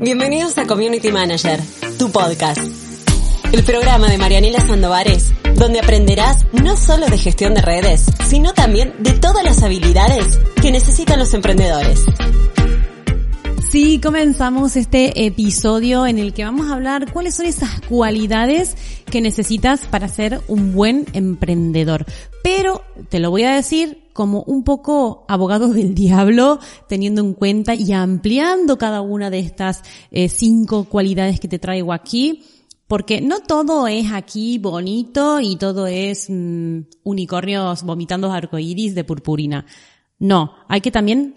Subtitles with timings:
[0.00, 1.60] Bienvenidos a Community Manager,
[1.98, 2.60] tu podcast.
[3.52, 8.92] El programa de Marianela Sandovares, donde aprenderás no solo de gestión de redes, sino también
[8.98, 12.04] de todas las habilidades que necesitan los emprendedores.
[13.70, 18.76] Sí, comenzamos este episodio en el que vamos a hablar cuáles son esas cualidades
[19.10, 22.04] que necesitas para ser un buen emprendedor.
[22.42, 27.74] Pero te lo voy a decir como un poco abogado del diablo, teniendo en cuenta
[27.74, 32.44] y ampliando cada una de estas eh, cinco cualidades que te traigo aquí.
[32.86, 39.66] Porque no todo es aquí bonito y todo es mm, unicornios vomitando arcoíris de purpurina.
[40.18, 41.34] No, hay que también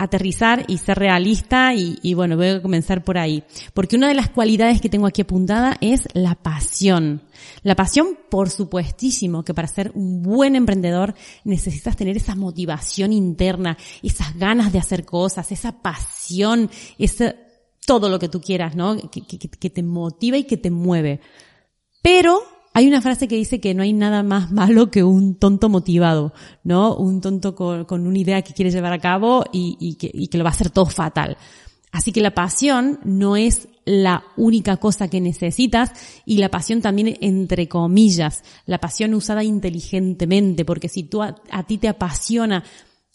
[0.00, 3.44] aterrizar y ser realista y, bueno, voy a comenzar por ahí.
[3.74, 7.22] Porque una de las cualidades que tengo aquí apuntada es la pasión.
[7.62, 13.76] La pasión, por supuestísimo, que para ser un buen emprendedor necesitas tener esa motivación interna,
[14.02, 17.36] esas ganas de hacer cosas, esa pasión, ese,
[17.84, 18.96] todo lo que tú quieras, ¿no?
[19.10, 21.20] Que te motiva y que te mueve.
[22.00, 22.40] Pero
[22.72, 26.32] hay una frase que dice que no hay nada más malo que un tonto motivado,
[26.62, 26.94] ¿no?
[26.94, 30.52] Un tonto con, una idea que quiere llevar a cabo y, que, lo va a
[30.52, 31.36] hacer todo fatal.
[31.92, 35.92] Así que la pasión no es la única cosa que necesitas
[36.24, 41.66] y la pasión también entre comillas, la pasión usada inteligentemente, porque si tú a, a
[41.66, 42.62] ti te apasiona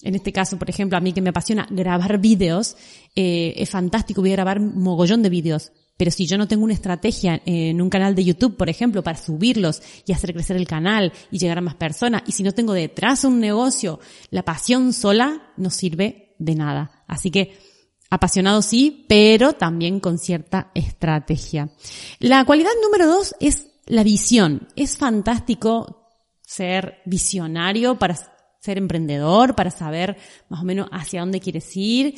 [0.05, 2.75] en este caso, por ejemplo, a mí que me apasiona grabar vídeos,
[3.15, 6.73] eh, es fantástico, voy a grabar mogollón de vídeos, pero si yo no tengo una
[6.73, 11.13] estrategia en un canal de YouTube, por ejemplo, para subirlos y hacer crecer el canal
[11.31, 15.53] y llegar a más personas, y si no tengo detrás un negocio, la pasión sola
[15.57, 17.03] no sirve de nada.
[17.07, 17.57] Así que
[18.09, 21.69] apasionado sí, pero también con cierta estrategia.
[22.19, 24.67] La cualidad número dos es la visión.
[24.75, 26.09] Es fantástico
[26.41, 28.15] ser visionario para
[28.59, 30.17] ser emprendedor, para saber
[30.49, 32.15] más o menos hacia dónde quieres ir,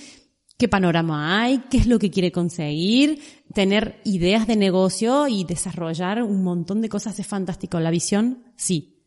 [0.58, 3.22] qué panorama hay, qué es lo que quiere conseguir,
[3.54, 7.80] tener ideas de negocio y desarrollar un montón de cosas es fantástico.
[7.80, 9.04] La visión, sí.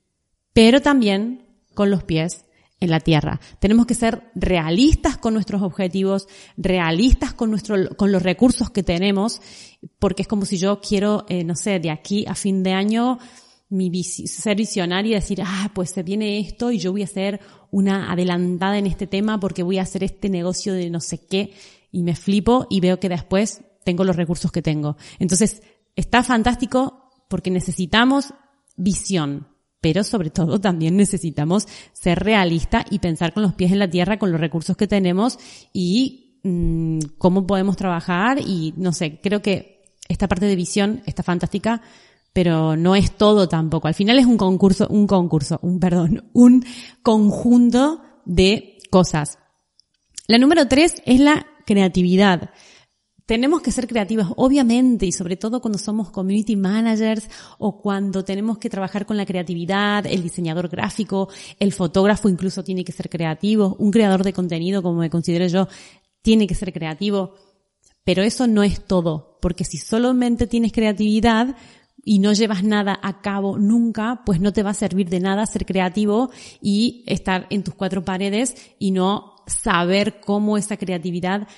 [0.52, 2.44] Pero también con los pies
[2.80, 3.40] en la tierra.
[3.58, 9.40] Tenemos que ser realistas con nuestros objetivos, realistas con nuestro, con los recursos que tenemos,
[9.98, 13.18] porque es como si yo quiero, eh, no sé, de aquí a fin de año,
[13.70, 17.40] mi ser visionaria y decir, ah, pues se viene esto y yo voy a ser
[17.70, 21.54] una adelantada en este tema porque voy a hacer este negocio de no sé qué
[21.92, 24.96] y me flipo y veo que después tengo los recursos que tengo.
[25.20, 25.62] Entonces,
[25.94, 28.34] está fantástico porque necesitamos
[28.76, 29.48] visión,
[29.80, 34.18] pero sobre todo también necesitamos ser realistas y pensar con los pies en la tierra
[34.18, 35.38] con los recursos que tenemos
[35.72, 41.22] y mmm, cómo podemos trabajar y no sé, creo que esta parte de visión está
[41.22, 41.82] fantástica
[42.32, 43.88] pero no es todo tampoco.
[43.88, 46.64] Al final es un concurso, un concurso, un perdón, un
[47.02, 49.38] conjunto de cosas.
[50.26, 52.50] La número tres es la creatividad.
[53.26, 58.58] Tenemos que ser creativas, obviamente, y sobre todo cuando somos community managers o cuando tenemos
[58.58, 61.28] que trabajar con la creatividad, el diseñador gráfico,
[61.60, 65.68] el fotógrafo incluso tiene que ser creativo, un creador de contenido, como me considero yo,
[66.22, 67.34] tiene que ser creativo.
[68.02, 71.54] Pero eso no es todo, porque si solamente tienes creatividad,
[72.04, 75.46] y no llevas nada a cabo nunca, pues no te va a servir de nada
[75.46, 76.30] ser creativo
[76.60, 81.48] y estar en tus cuatro paredes y no saber cómo esa creatividad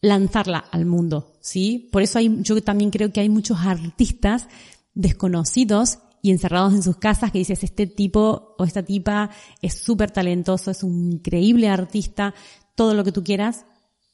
[0.00, 1.88] lanzarla al mundo, ¿sí?
[1.92, 4.48] Por eso hay, yo también creo que hay muchos artistas
[4.94, 9.30] desconocidos y encerrados en sus casas que dices, este tipo o esta tipa
[9.62, 12.34] es súper talentoso, es un increíble artista,
[12.74, 13.64] todo lo que tú quieras,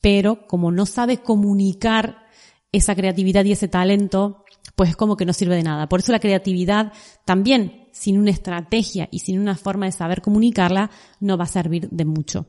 [0.01, 2.25] pero como no sabe comunicar
[2.73, 4.44] esa creatividad y ese talento,
[4.75, 5.89] pues es como que no sirve de nada.
[5.89, 6.93] Por eso la creatividad
[7.25, 10.91] también, sin una estrategia y sin una forma de saber comunicarla,
[11.21, 12.47] no va a servir de mucho.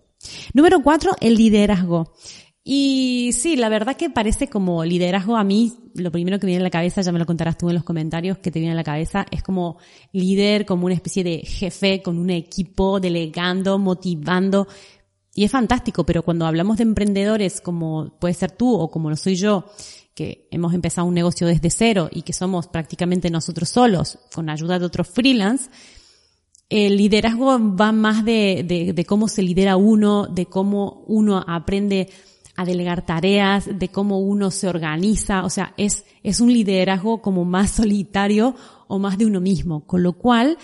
[0.53, 2.13] Número cuatro, el liderazgo.
[2.67, 6.63] Y sí, la verdad que parece como liderazgo a mí, lo primero que viene a
[6.63, 8.83] la cabeza, ya me lo contarás tú en los comentarios, que te viene a la
[8.83, 9.77] cabeza, es como
[10.13, 14.67] líder, como una especie de jefe con un equipo, delegando, motivando.
[15.37, 19.17] Y es fantástico, pero cuando hablamos de emprendedores como puede ser tú o como lo
[19.17, 19.65] soy yo,
[20.15, 24.79] que hemos empezado un negocio desde cero y que somos prácticamente nosotros solos, con ayuda
[24.79, 25.69] de otros freelance,
[26.69, 32.09] el liderazgo va más de, de, cómo se lidera uno, de cómo uno aprende
[32.55, 37.43] a delegar tareas, de cómo uno se organiza, o sea, es, es un liderazgo como
[37.43, 38.55] más solitario
[38.87, 40.57] o más de uno mismo, con lo cual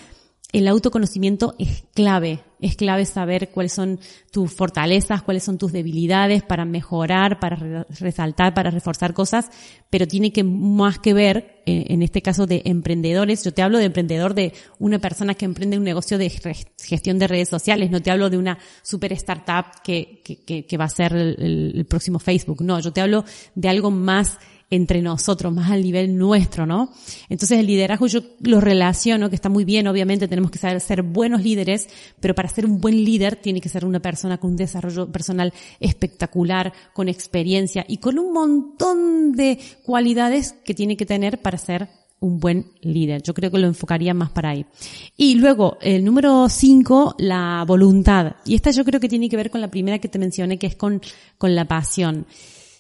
[0.51, 4.00] el autoconocimiento es clave, es clave saber cuáles son
[4.31, 9.50] tus fortalezas, cuáles son tus debilidades para mejorar, para resaltar, para reforzar cosas,
[9.89, 13.77] pero tiene que más que ver, eh, en este caso de emprendedores, yo te hablo
[13.77, 18.01] de emprendedor de una persona que emprende un negocio de gestión de redes sociales, no
[18.01, 22.62] te hablo de una super startup que, que, que va a ser el próximo Facebook,
[22.62, 23.24] no, yo te hablo
[23.56, 24.38] de algo más
[24.72, 26.90] entre nosotros, más al nivel nuestro, ¿no?
[27.30, 31.04] Entonces el liderazgo yo lo relaciono, que está muy bien, obviamente tenemos que saber ser
[31.04, 31.90] buenos líderes,
[32.20, 35.54] pero para ser un buen líder tiene que ser una persona con un desarrollo personal
[35.82, 41.90] espectacular, con experiencia y con un montón de cualidades que tiene que tener para ser
[42.22, 43.22] un buen líder.
[43.24, 44.66] Yo creo que lo enfocaría más para ahí.
[45.18, 48.36] Y luego, el número cinco, la voluntad.
[48.46, 50.68] Y esta yo creo que tiene que ver con la primera que te mencioné, que
[50.68, 51.02] es con,
[51.38, 52.28] con la pasión.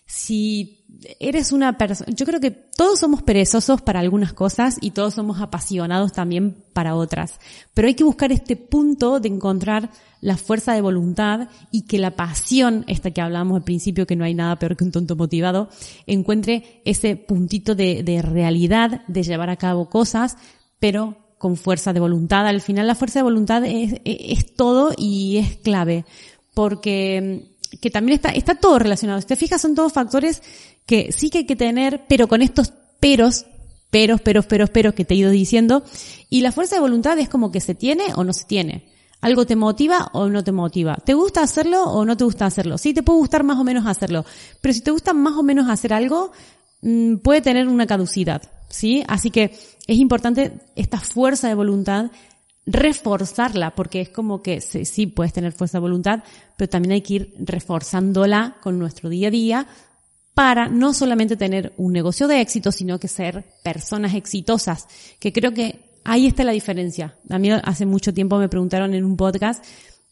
[0.05, 0.80] Si
[1.19, 5.41] eres una persona, yo creo que todos somos perezosos para algunas cosas y todos somos
[5.41, 7.39] apasionados también para otras,
[7.73, 9.89] pero hay que buscar este punto de encontrar
[10.19, 14.23] la fuerza de voluntad y que la pasión, esta que hablamos al principio, que no
[14.23, 15.69] hay nada peor que un tonto motivado,
[16.05, 20.37] encuentre ese puntito de, de realidad, de llevar a cabo cosas,
[20.79, 22.45] pero con fuerza de voluntad.
[22.45, 26.05] Al final la fuerza de voluntad es, es todo y es clave,
[26.53, 29.21] porque que también está, está todo relacionado.
[29.21, 30.41] Si te fijas, son todos factores
[30.85, 33.45] que sí que hay que tener, pero con estos peros,
[33.89, 35.83] peros, peros, peros, peros que te he ido diciendo.
[36.29, 38.85] Y la fuerza de voluntad es como que se tiene o no se tiene.
[39.21, 40.95] Algo te motiva o no te motiva.
[40.95, 42.77] ¿Te gusta hacerlo o no te gusta hacerlo?
[42.77, 44.25] Sí, te puede gustar más o menos hacerlo.
[44.61, 46.31] Pero si te gusta más o menos hacer algo,
[46.81, 48.41] mm, puede tener una caducidad.
[48.69, 49.03] ¿Sí?
[49.07, 49.53] Así que
[49.85, 52.09] es importante esta fuerza de voluntad
[52.65, 56.23] reforzarla, porque es como que sí, puedes tener fuerza de voluntad,
[56.57, 59.67] pero también hay que ir reforzándola con nuestro día a día
[60.33, 64.87] para no solamente tener un negocio de éxito, sino que ser personas exitosas,
[65.19, 67.15] que creo que ahí está la diferencia.
[67.29, 69.63] A mí hace mucho tiempo me preguntaron en un podcast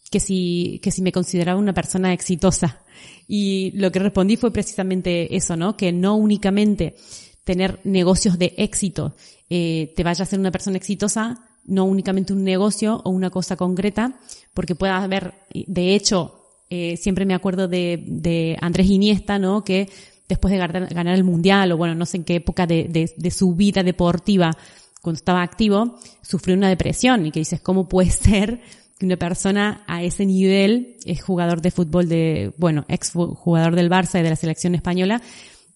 [0.10, 2.82] que si, que si me consideraba una persona exitosa.
[3.28, 5.78] Y lo que respondí fue precisamente eso, ¿no?
[5.78, 6.96] Que no únicamente
[7.44, 9.16] tener negocios de éxito
[9.50, 13.56] eh, te vaya a ser una persona exitosa, no únicamente un negocio o una cosa
[13.56, 14.20] concreta,
[14.54, 16.40] porque puede haber, de hecho,
[16.70, 19.64] eh, siempre me acuerdo de, Andrés Iniesta, ¿no?
[19.64, 19.90] Que
[20.28, 23.32] después de ganar, el mundial, o bueno, no sé en qué época de, de, de,
[23.32, 24.56] su vida deportiva,
[25.02, 28.62] cuando estaba activo, sufrió una depresión y que dices, ¿cómo puede ser
[29.00, 33.90] que una persona a ese nivel es jugador de fútbol de, bueno, ex jugador del
[33.90, 35.22] Barça y de la selección española,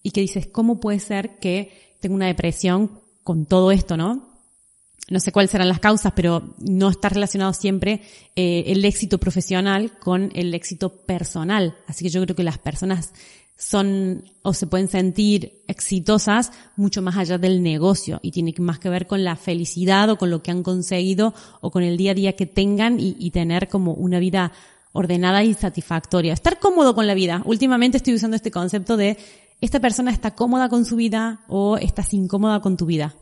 [0.02, 4.33] y que dices, ¿cómo puede ser que tenga una depresión con todo esto, no?
[5.10, 8.00] No sé cuáles serán las causas, pero no está relacionado siempre
[8.36, 11.76] eh, el éxito profesional con el éxito personal.
[11.86, 13.12] Así que yo creo que las personas
[13.56, 18.88] son o se pueden sentir exitosas mucho más allá del negocio y tiene más que
[18.88, 22.14] ver con la felicidad o con lo que han conseguido o con el día a
[22.14, 24.52] día que tengan y, y tener como una vida
[24.92, 26.32] ordenada y satisfactoria.
[26.32, 27.42] Estar cómodo con la vida.
[27.44, 29.18] Últimamente estoy usando este concepto de
[29.60, 33.14] esta persona está cómoda con su vida o estás incómoda con tu vida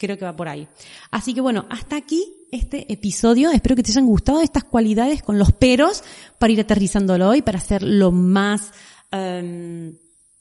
[0.00, 0.66] creo que va por ahí.
[1.10, 3.50] Así que bueno, hasta aquí este episodio.
[3.50, 6.02] Espero que te hayan gustado estas cualidades con los peros
[6.38, 8.72] para ir aterrizándolo y para hacer lo más...
[9.12, 9.92] Um,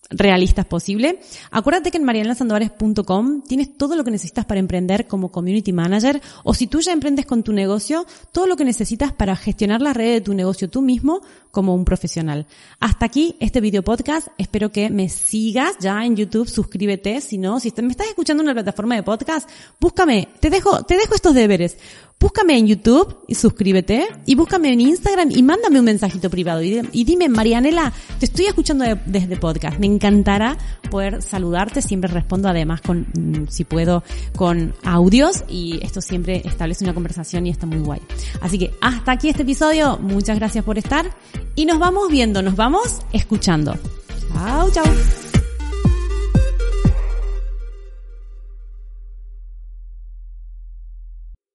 [0.09, 1.19] realistas posible.
[1.51, 6.53] Acuérdate que en marianelasandovares.com tienes todo lo que necesitas para emprender como community manager o
[6.53, 10.13] si tú ya emprendes con tu negocio, todo lo que necesitas para gestionar la red
[10.13, 12.45] de tu negocio tú mismo como un profesional.
[12.79, 14.27] Hasta aquí este video podcast.
[14.37, 16.47] Espero que me sigas ya en YouTube.
[16.47, 17.21] Suscríbete.
[17.21, 20.27] Si no, si me estás escuchando en una plataforma de podcast, búscame.
[20.39, 21.77] Te dejo, te dejo estos deberes.
[22.19, 24.07] Búscame en YouTube y suscríbete.
[24.25, 26.61] Y búscame en Instagram y mándame un mensajito privado.
[26.61, 29.79] Y, dime, Marianela, te estoy escuchando desde podcast.
[29.79, 30.57] Me encantará
[30.91, 31.81] poder saludarte.
[31.81, 34.03] Siempre respondo además con, mm, si puedo,
[34.35, 35.45] con audios.
[35.47, 38.01] Y esto siempre establece una conversación y está muy guay.
[38.41, 39.97] Así que hasta aquí este episodio.
[39.97, 41.09] Muchas gracias por estar.
[41.55, 43.77] Y nos vamos viendo, nos vamos escuchando.
[44.33, 45.28] Chao, chao.